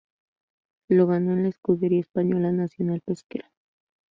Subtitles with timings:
[0.89, 3.51] Lo ganó con la escudería española Nacional Pescara.